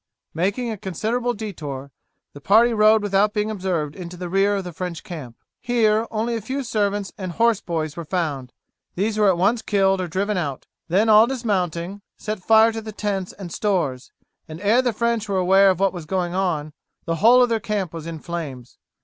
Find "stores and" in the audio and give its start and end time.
13.53-14.59